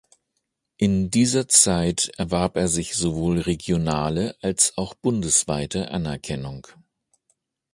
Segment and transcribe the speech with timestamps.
[0.77, 6.65] In dieser Zeit erwarb er sich sowohl regionale als auch bundesweite Anerkennung.